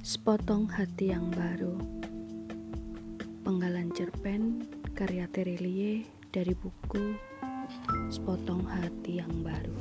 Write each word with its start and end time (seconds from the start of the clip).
Sepotong 0.00 0.64
Hati 0.64 1.12
yang 1.12 1.28
Baru. 1.28 1.76
Penggalan 3.44 3.92
cerpen 3.92 4.64
karya 4.96 5.28
Terelie 5.28 6.08
dari 6.32 6.56
buku 6.56 7.20
Sepotong 8.08 8.64
Hati 8.64 9.20
yang 9.20 9.44
Baru. 9.44 9.76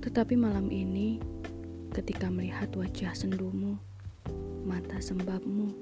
Tetapi 0.00 0.32
malam 0.32 0.72
ini 0.72 1.20
ketika 1.92 2.32
melihat 2.32 2.72
wajah 2.72 3.12
sendumu 3.12 3.76
mata 4.64 4.96
sembabmu 4.96 5.76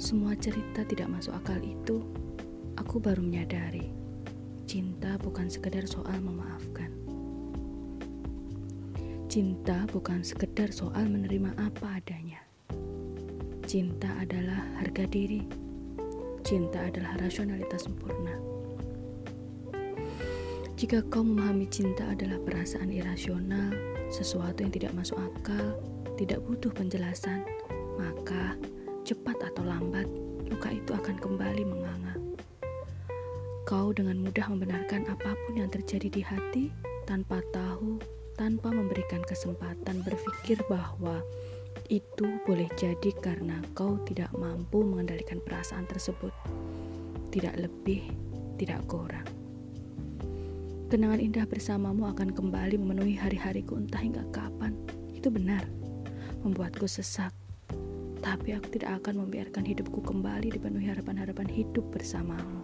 semua 0.00 0.32
cerita 0.32 0.80
tidak 0.88 1.12
masuk 1.12 1.36
akal 1.36 1.60
itu 1.60 2.08
aku 2.80 3.04
baru 3.04 3.20
menyadari 3.20 3.92
cinta 4.64 5.20
bukan 5.20 5.52
sekedar 5.52 5.84
soal 5.84 6.16
memaafkan 6.24 6.95
Cinta 9.36 9.84
bukan 9.92 10.24
sekedar 10.24 10.72
soal 10.72 11.12
menerima 11.12 11.52
apa 11.60 12.00
adanya. 12.00 12.40
Cinta 13.68 14.08
adalah 14.16 14.64
harga 14.80 15.04
diri. 15.12 15.44
Cinta 16.40 16.88
adalah 16.88 17.20
rasionalitas 17.20 17.84
sempurna. 17.84 18.32
Jika 20.80 21.04
kau 21.12 21.20
memahami 21.20 21.68
cinta 21.68 22.08
adalah 22.08 22.40
perasaan 22.48 22.88
irasional, 22.88 23.76
sesuatu 24.08 24.64
yang 24.64 24.72
tidak 24.72 24.96
masuk 24.96 25.20
akal, 25.20 25.84
tidak 26.16 26.40
butuh 26.48 26.72
penjelasan, 26.72 27.44
maka 28.00 28.56
cepat 29.04 29.36
atau 29.52 29.68
lambat 29.68 30.08
luka 30.48 30.72
itu 30.72 30.96
akan 30.96 31.20
kembali 31.20 31.60
menganga. 31.68 32.16
Kau 33.68 33.92
dengan 33.92 34.16
mudah 34.16 34.48
membenarkan 34.48 35.04
apa 35.12 35.36
pun 35.44 35.60
yang 35.60 35.68
terjadi 35.68 36.08
di 36.08 36.24
hati 36.24 36.72
tanpa 37.04 37.44
tahu 37.52 38.00
tanpa 38.36 38.68
memberikan 38.68 39.24
kesempatan 39.24 40.04
berpikir 40.04 40.60
bahwa 40.68 41.24
itu 41.88 42.40
boleh 42.44 42.68
jadi 42.76 43.10
karena 43.24 43.60
kau 43.72 43.96
tidak 44.04 44.28
mampu 44.36 44.84
mengendalikan 44.84 45.40
perasaan 45.40 45.88
tersebut. 45.88 46.32
Tidak 47.32 47.56
lebih, 47.56 48.12
tidak 48.60 48.84
kurang. 48.88 49.26
Kenangan 50.86 51.18
indah 51.18 51.46
bersamamu 51.50 52.06
akan 52.06 52.30
kembali 52.30 52.78
memenuhi 52.78 53.18
hari-hariku 53.18 53.74
entah 53.74 53.98
hingga 53.98 54.22
kapan. 54.30 54.76
Itu 55.10 55.34
benar, 55.34 55.66
membuatku 56.46 56.86
sesak. 56.86 57.34
Tapi 58.22 58.54
aku 58.54 58.70
tidak 58.78 59.02
akan 59.02 59.26
membiarkan 59.26 59.66
hidupku 59.66 60.02
kembali 60.02 60.54
dipenuhi 60.54 60.86
harapan-harapan 60.90 61.50
hidup 61.50 61.84
bersamamu. 61.90 62.62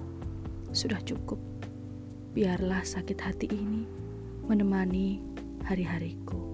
Sudah 0.70 1.02
cukup. 1.02 1.38
Biarlah 2.32 2.80
sakit 2.86 3.18
hati 3.20 3.46
ini 3.50 3.84
menemani 4.46 5.31
hari-hariku. 5.64 6.51